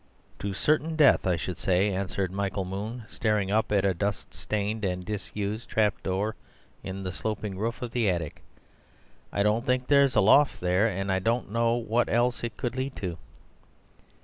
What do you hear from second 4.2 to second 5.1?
stained and